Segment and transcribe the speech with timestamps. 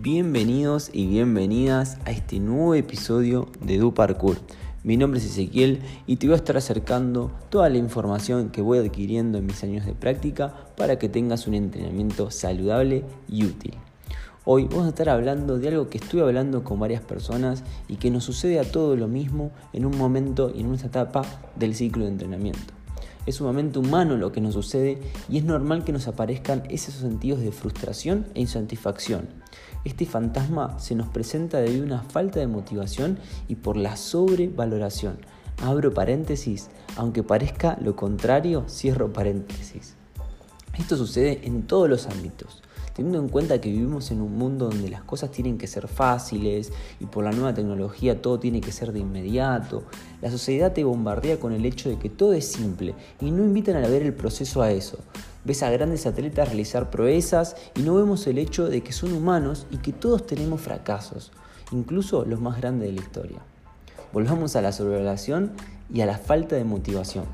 [0.00, 4.36] Bienvenidos y bienvenidas a este nuevo episodio de Du Parkour.
[4.84, 8.78] Mi nombre es Ezequiel y te voy a estar acercando toda la información que voy
[8.78, 13.74] adquiriendo en mis años de práctica para que tengas un entrenamiento saludable y útil.
[14.44, 18.12] Hoy vamos a estar hablando de algo que estuve hablando con varias personas y que
[18.12, 21.24] nos sucede a todos lo mismo en un momento y en una etapa
[21.56, 22.72] del ciclo de entrenamiento.
[23.28, 27.40] Es sumamente humano lo que nos sucede y es normal que nos aparezcan esos sentidos
[27.40, 29.28] de frustración e insatisfacción.
[29.88, 35.16] Este fantasma se nos presenta debido a una falta de motivación y por la sobrevaloración.
[35.62, 39.94] Abro paréntesis, aunque parezca lo contrario, cierro paréntesis.
[40.78, 42.62] Esto sucede en todos los ámbitos
[42.98, 46.72] teniendo en cuenta que vivimos en un mundo donde las cosas tienen que ser fáciles
[46.98, 49.84] y por la nueva tecnología todo tiene que ser de inmediato,
[50.20, 53.76] la sociedad te bombardea con el hecho de que todo es simple y no invitan
[53.76, 54.98] a ver el proceso a eso.
[55.48, 59.66] Ves a grandes atletas realizar proezas y no vemos el hecho de que son humanos
[59.70, 61.32] y que todos tenemos fracasos,
[61.72, 63.38] incluso los más grandes de la historia.
[64.12, 65.52] Volvamos a la sobrevaloración
[65.90, 67.24] y a la falta de motivación.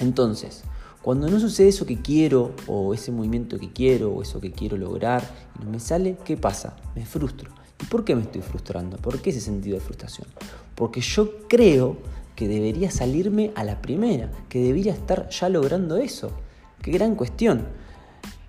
[0.00, 0.62] Entonces,
[1.02, 4.76] cuando no sucede eso que quiero, o ese movimiento que quiero, o eso que quiero
[4.76, 5.28] lograr,
[5.60, 6.76] y no me sale, ¿qué pasa?
[6.94, 7.50] Me frustro.
[7.82, 8.98] ¿Y por qué me estoy frustrando?
[8.98, 10.28] ¿Por qué ese sentido de frustración?
[10.76, 11.96] Porque yo creo
[12.36, 16.30] que debería salirme a la primera, que debería estar ya logrando eso.
[16.86, 17.66] Qué gran cuestión.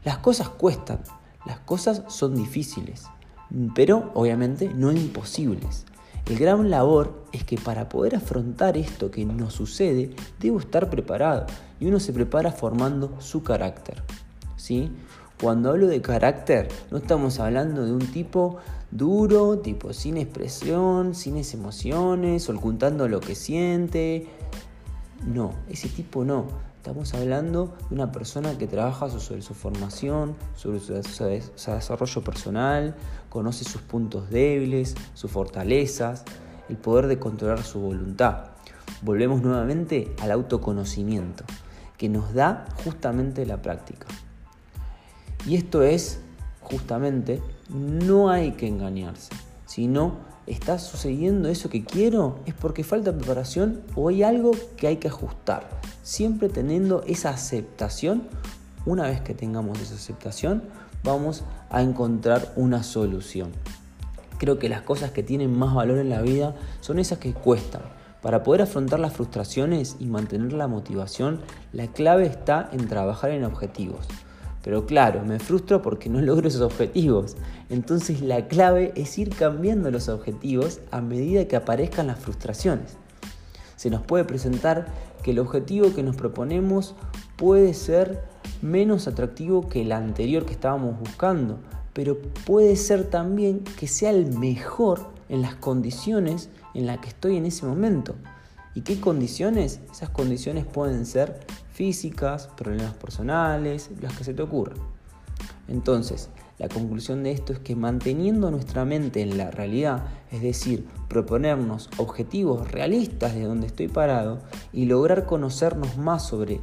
[0.05, 0.99] Las cosas cuestan,
[1.47, 3.05] las cosas son difíciles,
[3.73, 5.88] pero obviamente no imposibles.
[6.27, 11.47] El gran labor es que para poder afrontar esto que nos sucede, debo estar preparado
[11.80, 14.03] y uno se prepara formando su carácter.
[14.55, 14.91] ¿sí?
[15.41, 18.58] Cuando hablo de carácter, no estamos hablando de un tipo
[18.91, 24.27] duro, tipo sin expresión, sin emociones, ocultando lo que siente.
[25.25, 26.47] No, ese tipo no.
[26.77, 32.95] Estamos hablando de una persona que trabaja sobre su formación, sobre su desarrollo personal,
[33.30, 36.23] conoce sus puntos débiles, sus fortalezas,
[36.69, 38.52] el poder de controlar su voluntad.
[39.02, 41.43] Volvemos nuevamente al autoconocimiento,
[41.97, 44.08] que nos da justamente la práctica.
[45.45, 46.21] Y esto es,
[46.61, 49.33] justamente, no hay que engañarse,
[49.65, 54.97] sino está sucediendo eso que quiero, es porque falta preparación o hay algo que hay
[54.97, 55.69] que ajustar
[56.08, 58.23] siempre teniendo esa aceptación.
[58.86, 60.63] Una vez que tengamos esa aceptación,
[61.03, 63.52] vamos a encontrar una solución.
[64.37, 67.81] Creo que las cosas que tienen más valor en la vida son esas que cuestan.
[68.21, 71.41] Para poder afrontar las frustraciones y mantener la motivación,
[71.73, 74.07] la clave está en trabajar en objetivos.
[74.63, 77.37] Pero claro, me frustro porque no logro esos objetivos.
[77.69, 82.97] Entonces la clave es ir cambiando los objetivos a medida que aparezcan las frustraciones.
[83.75, 84.87] Se nos puede presentar
[85.23, 86.95] que el objetivo que nos proponemos
[87.35, 88.23] puede ser
[88.61, 91.59] menos atractivo que el anterior que estábamos buscando,
[91.93, 97.37] pero puede ser también que sea el mejor en las condiciones en las que estoy
[97.37, 98.15] en ese momento.
[98.77, 99.80] ¿Y qué condiciones?
[99.92, 101.39] Esas condiciones pueden ser
[101.73, 104.77] físicas, problemas personales, las que se te ocurran.
[105.67, 106.30] Entonces,
[106.60, 111.89] la conclusión de esto es que manteniendo nuestra mente en la realidad, es decir, proponernos
[111.98, 116.61] objetivos realistas de donde estoy parado y lograr conocernos más sobre,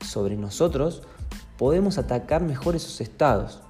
[0.00, 1.00] sobre nosotros,
[1.56, 3.62] podemos atacar mejor esos estados.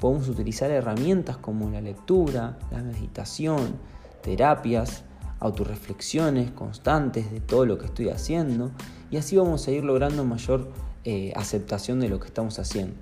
[0.00, 3.76] Podemos utilizar herramientas como la lectura, la meditación,
[4.22, 5.04] terapias,
[5.40, 8.70] autorreflexiones constantes de todo lo que estoy haciendo
[9.10, 10.68] y así vamos a ir logrando mayor
[11.04, 12.94] eh, aceptación de lo que estamos haciendo.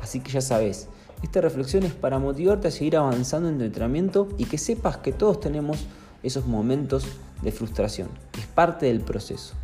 [0.00, 0.88] Así que ya sabes,
[1.22, 5.12] esta reflexión es para motivarte a seguir avanzando en tu entrenamiento y que sepas que
[5.12, 5.86] todos tenemos
[6.22, 7.06] esos momentos
[7.42, 8.08] de frustración.
[8.38, 9.54] Es parte del proceso.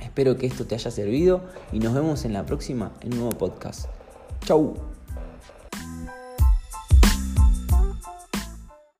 [0.00, 3.38] Espero que esto te haya servido y nos vemos en la próxima en un nuevo
[3.38, 3.86] podcast.
[4.44, 4.74] Chau.